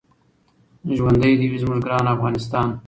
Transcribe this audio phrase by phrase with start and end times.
[0.95, 2.67] ژوندی دې وي زموږ ګران افغانستان.